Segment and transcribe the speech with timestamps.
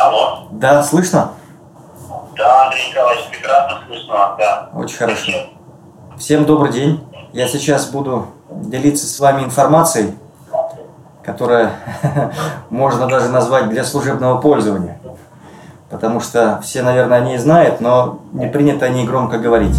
[0.00, 0.46] Алло.
[0.52, 1.32] Да, слышно?
[2.36, 4.70] Да, Андрей Николаевич, прекрасно слышно, да.
[4.74, 5.32] Очень хорошо.
[6.16, 7.04] Всем добрый день.
[7.32, 10.14] Я сейчас буду делиться с вами информацией,
[11.24, 11.72] которая
[12.70, 15.00] можно даже назвать для служебного пользования.
[15.90, 19.76] Потому что все, наверное, о ней знают, но не принято о ней громко говорить.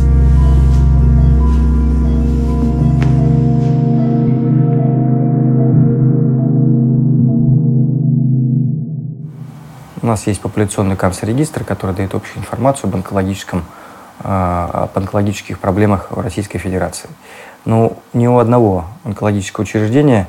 [10.02, 13.66] У нас есть популяционный канцер-регистр, который дает общую информацию об, онкологическом,
[14.22, 17.10] а, об онкологических проблемах в Российской Федерации.
[17.66, 20.28] Но ни у одного онкологического учреждения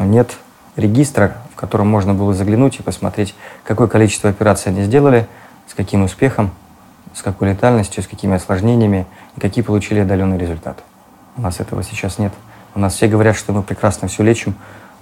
[0.00, 0.36] нет
[0.74, 5.28] регистра, в котором можно было заглянуть и посмотреть, какое количество операций они сделали,
[5.68, 6.50] с каким успехом,
[7.14, 9.06] с какой летальностью, с какими осложнениями
[9.36, 10.82] и какие получили отдаленные результаты.
[11.36, 12.32] У нас этого сейчас нет.
[12.74, 14.54] У нас все говорят, что мы прекрасно все лечим,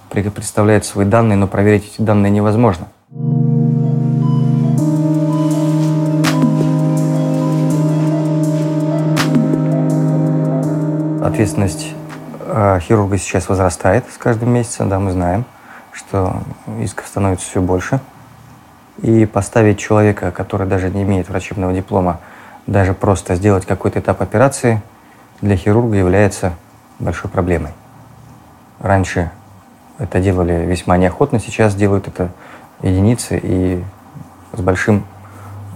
[0.09, 2.87] представляют свои данные, но проверить эти данные невозможно.
[11.31, 11.93] Ответственность
[12.41, 15.45] э, хирурга сейчас возрастает с каждым месяцем, да, мы знаем,
[15.93, 16.43] что
[16.81, 18.01] исков становится все больше.
[19.01, 22.19] И поставить человека, который даже не имеет врачебного диплома,
[22.67, 24.81] даже просто сделать какой-то этап операции
[25.39, 26.51] для хирурга является
[26.99, 27.71] большой проблемой.
[28.81, 29.31] Раньше
[29.99, 32.29] это делали весьма неохотно, сейчас делают это
[32.81, 33.81] единицы и
[34.51, 35.05] с, большим,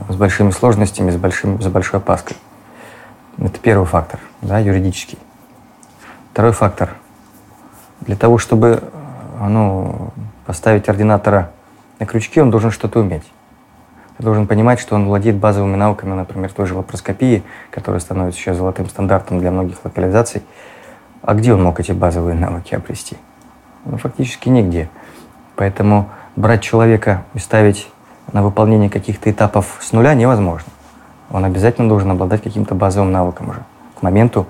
[0.09, 2.35] с большими сложностями, с, большим, с большой опаской.
[3.37, 5.17] Это первый фактор, да, юридический.
[6.35, 6.89] Второй фактор.
[8.01, 8.83] Для того, чтобы
[9.39, 10.11] ну,
[10.45, 11.51] поставить ординатора
[11.97, 13.23] на крючки, он должен что-то уметь.
[14.17, 17.41] Ты должен понимать, что он владеет базовыми навыками, например, той же лапароскопии,
[17.71, 20.41] которая становится сейчас золотым стандартом для многих локализаций.
[21.21, 23.15] А где он мог эти базовые навыки обрести?
[23.85, 24.89] Ну, фактически нигде.
[25.55, 27.89] Поэтому брать человека и ставить
[28.33, 30.69] на выполнение каких-то этапов с нуля невозможно.
[31.31, 33.63] Он обязательно должен обладать каким-то базовым навыком уже
[33.97, 34.47] к моменту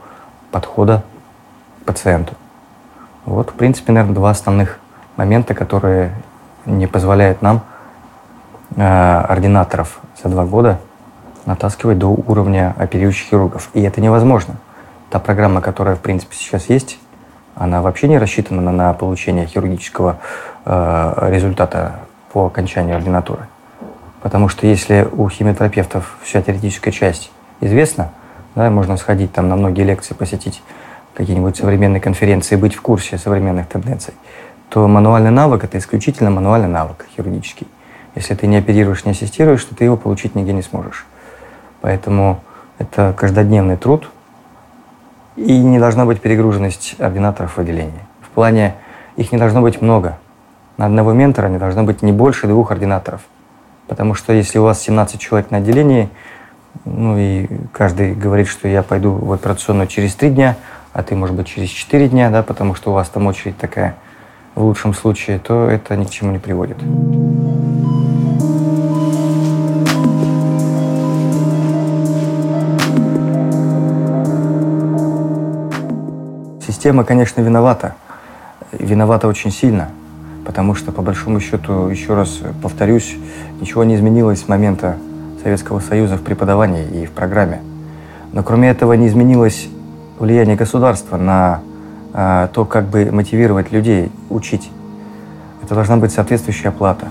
[0.49, 1.03] подхода
[1.85, 2.33] пациенту.
[3.25, 4.79] Вот, в принципе, наверное, два основных
[5.15, 6.13] момента, которые
[6.65, 7.61] не позволяют нам,
[8.75, 10.79] э, ординаторов, за два года
[11.45, 13.69] натаскивать до уровня оперирующих хирургов.
[13.73, 14.55] И это невозможно.
[15.09, 16.99] Та программа, которая, в принципе, сейчас есть,
[17.55, 20.17] она вообще не рассчитана на получение хирургического
[20.65, 21.99] э, результата
[22.33, 23.47] по окончанию ординатуры.
[24.21, 27.31] Потому что если у химиотерапевтов вся теоретическая часть
[27.61, 28.09] известна,
[28.55, 30.63] да, можно сходить там на многие лекции, посетить
[31.15, 34.13] какие-нибудь современные конференции, быть в курсе современных тенденций,
[34.69, 37.67] то мануальный навык– это исключительно мануальный навык хирургический.
[38.15, 41.05] Если ты не оперируешь, не ассистируешь, то ты его получить нигде не сможешь.
[41.81, 42.39] Поэтому
[42.77, 44.09] это каждодневный труд,
[45.35, 47.99] и не должна быть перегруженность ординаторов в отделении.
[48.21, 48.75] В плане
[49.15, 50.17] их не должно быть много.
[50.77, 53.21] На одного ментора не должно быть не больше двух ординаторов.
[53.87, 56.09] Потому что если у вас 17 человек на отделении,
[56.85, 60.57] ну и каждый говорит, что я пойду в операционную через три дня,
[60.95, 63.97] а ты, может быть, через 4 дня, да, потому что у вас там очередь такая
[64.55, 66.77] в лучшем случае, то это ни к чему не приводит.
[76.65, 77.95] Система, конечно, виновата.
[78.71, 79.89] Виновата очень сильно,
[80.45, 83.17] потому что, по большому счету, еще раз повторюсь,
[83.59, 84.95] ничего не изменилось с момента
[85.43, 87.59] Советского Союза в преподавании и в программе.
[88.31, 89.67] Но кроме этого не изменилось
[90.19, 91.61] влияние государства на
[92.13, 94.69] э, то, как бы мотивировать людей учить.
[95.61, 97.07] Это должна быть соответствующая оплата,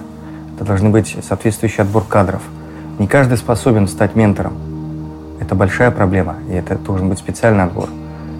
[0.55, 2.43] это должны быть соответствующий отбор кадров.
[2.99, 4.55] Не каждый способен стать ментором.
[5.41, 7.89] Это большая проблема, и это должен быть специальный отбор.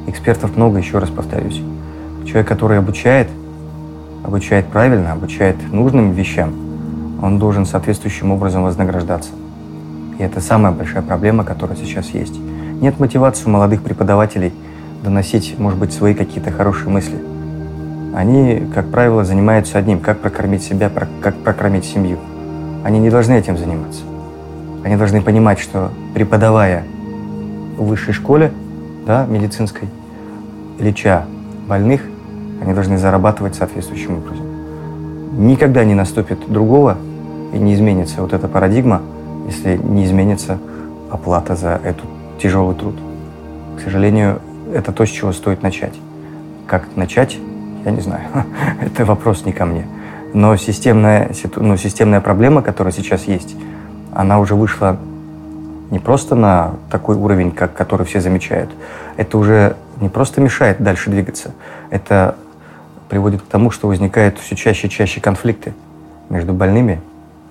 [0.07, 1.61] Экспертов много, еще раз повторюсь.
[2.25, 3.29] Человек, который обучает,
[4.23, 6.55] обучает правильно, обучает нужным вещам,
[7.21, 9.31] он должен соответствующим образом вознаграждаться.
[10.19, 12.39] И это самая большая проблема, которая сейчас есть.
[12.85, 14.53] Нет мотивации у молодых преподавателей
[15.03, 17.17] доносить, может быть, свои какие-то хорошие мысли.
[18.15, 20.93] Они, как правило, занимаются одним, как прокормить себя,
[21.23, 22.19] как прокормить семью.
[22.85, 24.03] Они не должны этим заниматься.
[24.85, 26.85] Они должны понимать, что преподавая
[27.79, 28.53] в высшей школе,
[29.07, 29.89] да, медицинской,
[30.79, 31.25] леча
[31.67, 32.03] больных,
[32.61, 34.45] они должны зарабатывать соответствующим образом.
[35.39, 36.99] Никогда не наступит другого
[37.55, 39.01] и не изменится вот эта парадигма,
[39.47, 40.59] если не изменится
[41.11, 42.05] оплата за эту
[42.41, 42.95] тяжелый труд.
[43.79, 44.41] К сожалению,
[44.73, 45.95] это то, с чего стоит начать.
[46.67, 47.39] Как начать,
[47.85, 48.25] я не знаю.
[48.81, 49.87] это вопрос не ко мне.
[50.33, 53.55] Но системная, ну, системная проблема, которая сейчас есть,
[54.13, 54.99] она уже вышла
[55.91, 58.71] не просто на такой уровень, как, который все замечают.
[59.17, 61.53] Это уже не просто мешает дальше двигаться.
[61.91, 62.37] Это
[63.09, 65.75] приводит к тому, что возникают все чаще и чаще конфликты
[66.31, 67.01] между больными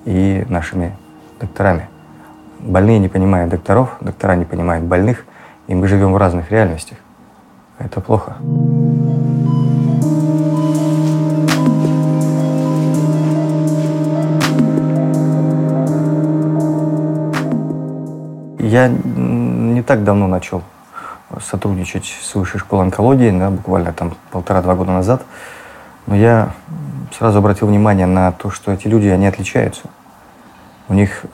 [0.04, 0.96] и нашими
[1.40, 1.88] докторами.
[2.66, 5.26] Больные не понимают докторов, доктора не понимают больных,
[5.68, 6.98] и мы живем в разных реальностях.
[7.78, 8.38] Это плохо.
[18.60, 20.64] Я не так давно начал
[21.42, 25.24] сотрудничать с Высшей школой онкологии, да, буквально там полтора-два года назад.
[26.08, 26.54] Но я
[27.12, 29.84] сразу обратил внимание на то, что эти люди, они отличаются.
[30.90, 31.26] У них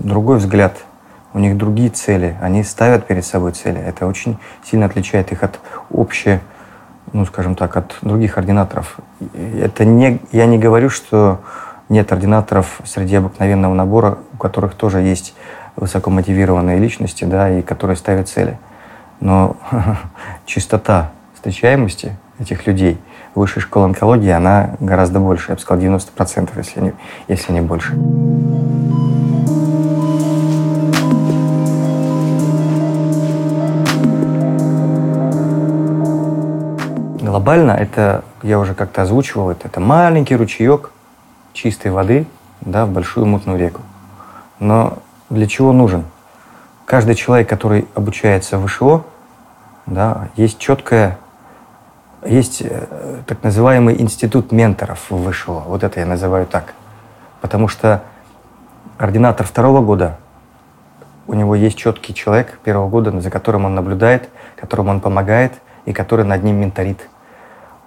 [0.00, 0.76] другой взгляд,
[1.32, 3.80] у них другие цели, они ставят перед собой цели.
[3.80, 5.60] Это очень сильно отличает их от
[5.90, 6.40] общей,
[7.12, 8.98] ну, скажем так, от других ординаторов.
[9.34, 11.40] Это не, я не говорю, что
[11.88, 15.34] нет ординаторов среди обыкновенного набора, у которых тоже есть
[15.76, 18.58] высокомотивированные личности, да, и которые ставят цели.
[19.20, 19.56] Но
[20.46, 22.98] чистота встречаемости этих людей
[23.34, 26.92] высшей школе онкологии, она гораздо больше, я бы сказал, 90%, если не,
[27.28, 27.94] если не больше.
[37.30, 40.90] Глобально это, я уже как-то озвучивал, это, это маленький ручеек
[41.52, 42.26] чистой воды
[42.60, 43.82] да, в большую мутную реку.
[44.58, 44.98] Но
[45.28, 46.04] для чего нужен?
[46.86, 49.04] Каждый человек, который обучается в ВШО,
[49.86, 51.18] да, есть четкая,
[52.26, 52.86] есть э,
[53.28, 55.62] так называемый институт менторов в ВШО.
[55.68, 56.74] Вот это я называю так.
[57.40, 58.02] Потому что
[58.98, 60.16] ординатор второго года,
[61.28, 65.52] у него есть четкий человек первого года, за которым он наблюдает, которому он помогает
[65.84, 67.08] и который над ним менторит.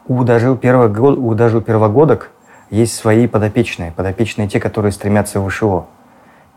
[0.08, 2.32] У у, первого, даже у первогодок
[2.70, 5.86] есть свои подопечные, подопечные те, которые стремятся в ВШО.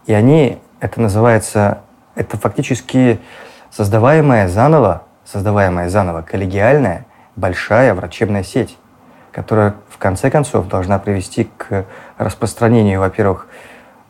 [0.07, 1.81] И они, это называется,
[2.15, 3.21] это фактически
[3.71, 7.07] создаваемая заново, создаваемая заново коллегиальная
[7.37, 8.79] большая врачебная сеть,
[9.31, 11.85] которая в конце концов должна привести к
[12.19, 13.47] распространению, во-первых,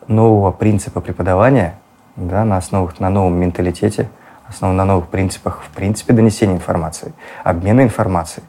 [0.06, 1.78] нового принципа преподавания
[2.14, 4.08] да, на, основах, на новом менталитете,
[4.48, 7.12] основ, на новых принципах, в принципе, донесения информации,
[7.44, 8.44] обмена информацией.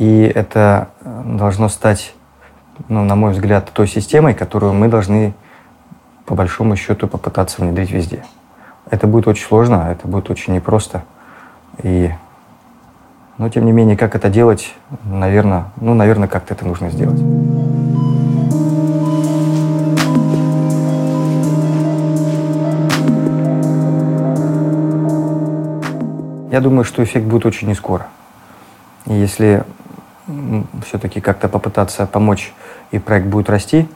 [0.00, 0.88] И это
[1.26, 2.14] должно стать,
[2.88, 5.34] ну, на мой взгляд, той системой, которую мы должны,
[6.24, 8.24] по большому счету, попытаться внедрить везде.
[8.90, 11.02] Это будет очень сложно, это будет очень непросто.
[11.82, 12.10] И,
[13.36, 14.74] но тем не менее, как это делать,
[15.04, 17.20] наверное, ну, наверное, как-то это нужно сделать.
[26.50, 28.06] Я думаю, что эффект будет очень не скоро.
[29.04, 29.62] И если
[30.86, 32.52] все-таки как-то попытаться помочь
[32.90, 33.88] и проект будет расти,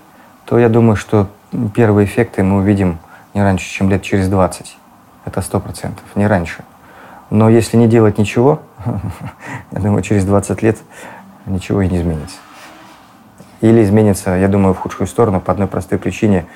[0.44, 1.28] то я думаю, что
[1.74, 2.98] первые эффекты мы увидим
[3.34, 4.76] не раньше, чем лет через 20.
[5.24, 6.64] Это сто процентов, не раньше.
[7.30, 8.60] Но если не делать ничего,
[9.72, 10.78] я думаю, через 20 лет
[11.46, 12.36] ничего и не изменится.
[13.60, 16.46] Или изменится, я думаю, в худшую сторону по одной простой причине.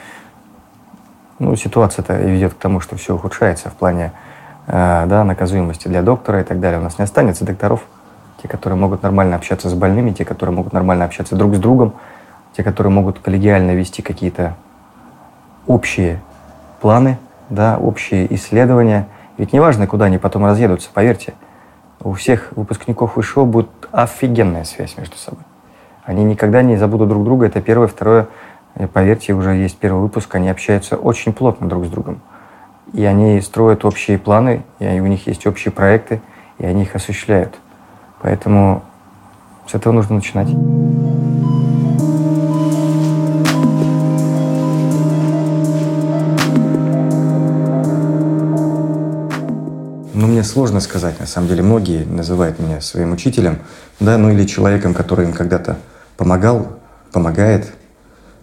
[1.39, 4.13] Ну, ситуация-то ведет к тому, что все ухудшается в плане
[4.67, 6.81] э, да, наказуемости для доктора и так далее.
[6.81, 7.83] У нас не останется докторов,
[8.43, 11.95] те, которые могут нормально общаться с больными, те, которые могут нормально общаться друг с другом,
[12.57, 14.55] те, которые могут коллегиально вести какие-то
[15.67, 16.21] общие
[16.81, 17.19] планы,
[17.51, 19.07] да, общие исследования–
[19.39, 21.33] ведь неважно, куда они потом разъедутся, поверьте.
[22.01, 25.45] У всех выпускников ВШО будет офигенная связь между собой.
[26.05, 27.47] Они никогда не забудут друг друга.
[27.47, 27.87] Это первое.
[27.87, 28.27] Второе,
[28.93, 30.35] поверьте, уже есть первый выпуск.
[30.35, 32.21] Они общаются очень плотно друг с другом.
[32.93, 36.21] И они строят общие планы, и у них есть общие проекты,
[36.59, 37.55] и они их осуществляют.
[38.21, 38.85] Поэтому
[39.67, 40.49] с этого нужно начинать.
[50.15, 51.63] Ну, мне сложно сказать, на самом деле.
[51.63, 53.59] Многие называют меня своим учителем,
[54.01, 55.77] да, ну или человеком, который им когда-то
[56.17, 56.79] помогал,
[57.13, 57.73] помогает.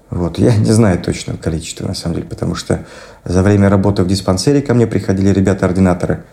[0.10, 2.86] Вот, я не знаю точного количества, на самом деле, потому что
[3.26, 6.24] за время работы в диспансере ко мне приходили ребята-ординаторы.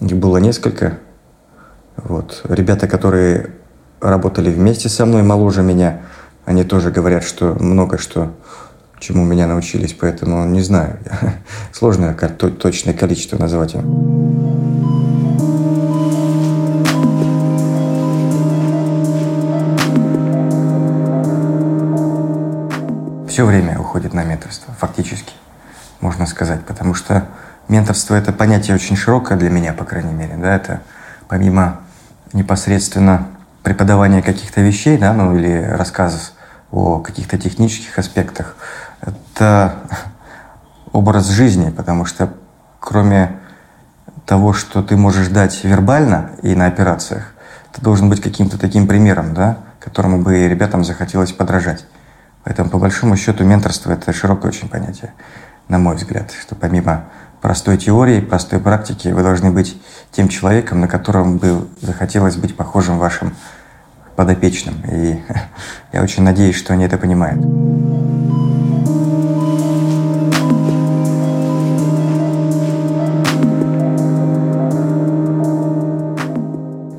[0.00, 0.98] Их было несколько.
[1.96, 2.42] Вот.
[2.48, 3.50] Ребята, которые
[4.00, 6.00] работали вместе со мной, моложе меня,
[6.44, 8.32] они тоже говорят, что много что
[9.00, 10.98] чему меня научились, поэтому не знаю.
[11.72, 14.10] Сложно точное количество назвать им.
[23.26, 25.32] Все время уходит на менторство, фактически,
[26.00, 27.26] можно сказать, потому что
[27.68, 30.36] менторство– это понятие очень широкое для меня, по крайней мере.
[30.36, 30.54] Да?
[30.54, 30.82] Это
[31.30, 31.82] помимо
[32.32, 33.28] непосредственно
[33.62, 36.32] преподавания каких-то вещей, да, ну или рассказов
[36.72, 38.56] о каких-то технических аспектах,
[39.00, 39.76] это
[40.92, 42.34] образ жизни, потому что
[42.80, 43.38] кроме
[44.26, 47.32] того, что ты можешь дать вербально и на операциях,
[47.72, 51.86] ты должен быть каким-то таким примером, да, которому бы ребятам захотелось подражать.
[52.42, 55.12] Поэтому, по большому счету, менторство– это широкое очень понятие,
[55.68, 57.04] на мой взгляд, что помимо
[57.40, 59.80] простой теории, простой практики, вы должны быть
[60.12, 63.34] тем человеком, на котором бы захотелось быть похожим вашим
[64.16, 64.74] подопечным.
[64.90, 65.20] И
[65.92, 67.40] я очень надеюсь, что они это понимают.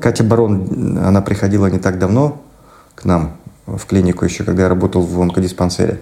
[0.00, 2.42] Катя Барон, она приходила не так давно
[2.96, 6.00] к нам в клинику, еще когда я работал в онкодиспансере.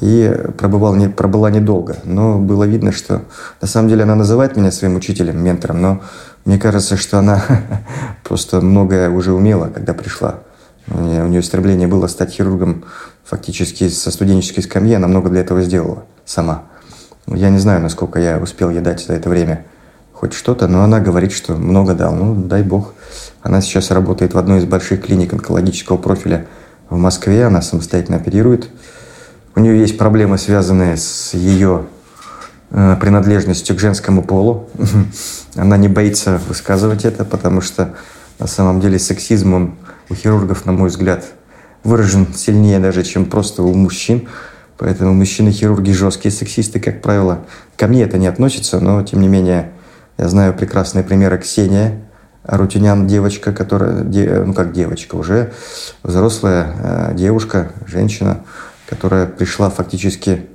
[0.00, 1.96] И пробывал не, пробыла недолго.
[2.04, 3.22] Но было видно, что
[3.60, 6.00] на самом деле она называет меня своим учителем, ментором, но
[6.44, 7.44] мне кажется, что она
[8.24, 10.40] просто многое уже умела, когда пришла.
[10.88, 12.84] У нее, у нее стремление было стать хирургом
[13.24, 14.94] фактически со студенческой скамьи.
[14.94, 16.64] Она много для этого сделала сама.
[17.26, 19.64] Я не знаю, насколько я успел ей дать за это время
[20.12, 22.14] хоть что-то, но она говорит, что много дал.
[22.14, 22.94] Ну, дай бог.
[23.42, 26.46] Она сейчас работает в одной из больших клиник онкологического профиля
[26.90, 27.46] в Москве.
[27.46, 28.68] Она самостоятельно оперирует.
[29.56, 31.86] У нее есть проблемы, связанные с ее
[32.70, 34.68] э, принадлежностью к женскому полу.
[35.54, 37.94] Она не боится высказывать это, потому что
[38.40, 39.74] на самом деле сексизм, он
[40.10, 41.24] у хирургов, на мой взгляд,
[41.84, 44.28] выражен сильнее даже, чем просто у мужчин.
[44.76, 47.44] Поэтому мужчины-хирурги жесткие сексисты, как правило.
[47.76, 49.70] Ко мне это не относится, но тем не менее
[50.18, 52.00] я знаю прекрасные примеры Ксения
[52.42, 55.52] Рутинян, девочка, которая, ну как девочка, уже
[56.02, 58.40] взрослая э, девушка, женщина,
[58.94, 60.46] которая пришла фактически,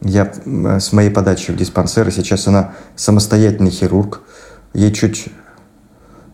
[0.00, 0.32] я
[0.78, 4.20] с моей подачи в диспансер, и сейчас она самостоятельный хирург.
[4.74, 5.26] Ей чуть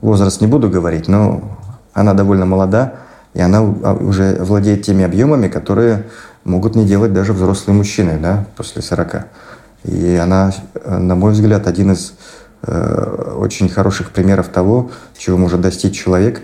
[0.02, 1.58] возраст не буду говорить, но
[1.94, 2.96] она довольно молода,
[3.32, 6.04] и она а, уже владеет теми объемами, которые
[6.44, 9.26] могут не делать даже взрослые мужчины да, после 40.
[9.84, 10.52] И она,
[10.84, 12.12] на мой взгляд, один из
[12.62, 16.42] э, очень хороших примеров того, чего может достичь человек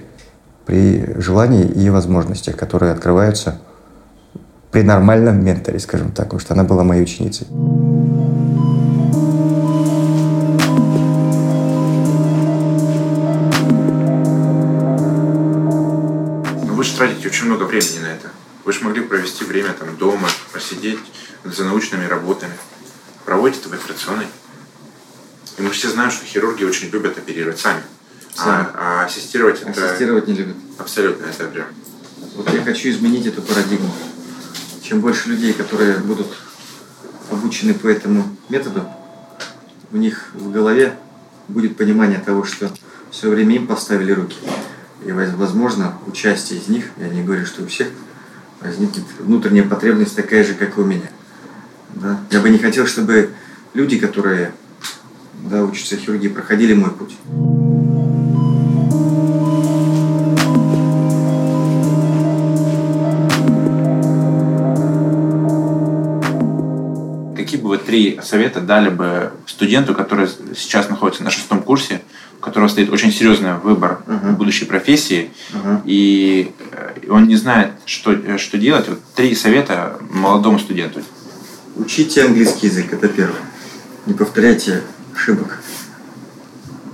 [0.64, 3.60] при желании и возможностях, которые открываются
[4.70, 7.46] при нормальном менторе, скажем так, потому что она была моей ученицей.
[7.50, 8.14] Ну,
[16.74, 18.28] вы же тратите очень много времени на это.
[18.64, 21.00] Вы же могли провести время там дома, посидеть
[21.44, 22.52] за научными работами
[23.30, 24.26] проводите это в операционной.
[25.56, 27.80] И мы все знаем, что хирурги очень любят оперировать сами.
[28.34, 28.66] сами.
[28.74, 29.86] А, а ассистировать это...
[29.86, 30.56] Ассистировать не любят.
[30.78, 31.66] Абсолютно, это прям...
[32.34, 33.88] Вот я хочу изменить эту парадигму.
[34.90, 36.26] Чем больше людей, которые будут
[37.30, 38.82] обучены по этому методу,
[39.92, 40.94] у них в голове
[41.46, 42.68] будет понимание того, что
[43.12, 44.36] все время им поставили руки.
[45.06, 47.86] И, возможно, участие из них, я не говорю, что у всех,
[48.60, 51.08] возникнет внутренняя потребность такая же, как и у меня.
[51.94, 52.18] Да?
[52.32, 53.30] Я бы не хотел, чтобы
[53.74, 54.52] люди, которые
[55.34, 57.16] да, учатся хирургии, проходили мой путь.
[67.90, 72.02] Три совета дали бы студенту, который сейчас находится на шестом курсе,
[72.38, 74.36] у которого стоит очень серьезный выбор uh-huh.
[74.36, 75.82] будущей профессии, uh-huh.
[75.86, 76.52] и
[77.08, 78.88] он не знает, что, что делать?
[78.88, 81.02] Вот три совета молодому студенту.
[81.74, 83.40] Учите английский язык, это первое.
[84.06, 84.82] Не повторяйте
[85.12, 85.58] ошибок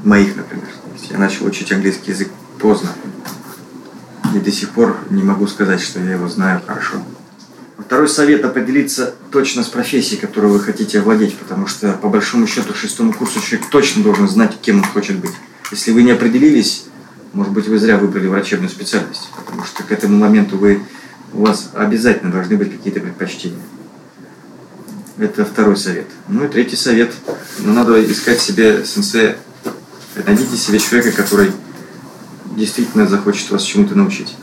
[0.02, 0.70] моих, например.
[1.10, 2.88] Я начал учить английский язык поздно.
[4.34, 7.02] И до сих пор не могу сказать, что я его знаю хорошо.
[7.86, 12.74] Второй совет– определиться точно с профессией, которую вы хотите овладеть, потому что, по большому счету,
[12.74, 15.30] шестому курсу человек точно должен знать, кем он хочет быть.
[15.70, 16.86] Если вы не определились,
[17.32, 20.82] может быть, вы зря выбрали врачебную специальность, потому что к этому моменту вы,
[21.32, 23.60] у вас обязательно должны быть какие-то предпочтения.
[25.18, 26.06] Это второй совет.
[26.26, 27.12] Ну и третий совет.
[27.60, 29.36] Ну, надо искать себе сенсея.
[30.26, 31.52] Найдите себе человека, который
[32.56, 34.34] действительно захочет вас чему-то научить.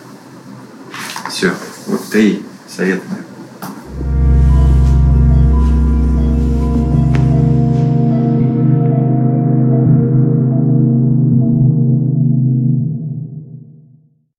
[1.29, 1.53] Все.
[1.87, 3.03] Вот три совета.